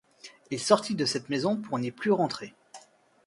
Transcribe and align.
Il 0.49 0.59
sortit 0.59 0.95
de 0.95 1.05
cette 1.05 1.29
maison 1.29 1.57
pour 1.57 1.77
n’y 1.77 1.91
plus 1.91 2.09
rentrer. 2.11 2.55